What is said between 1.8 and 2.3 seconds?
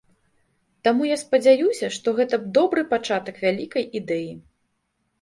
што